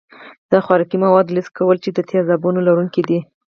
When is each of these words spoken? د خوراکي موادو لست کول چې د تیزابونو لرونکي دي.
د 0.51 0.53
خوراکي 0.65 0.97
موادو 1.03 1.35
لست 1.37 1.51
کول 1.57 1.77
چې 1.83 1.89
د 1.93 1.99
تیزابونو 2.09 2.59
لرونکي 2.67 3.01
دي. 3.09 3.19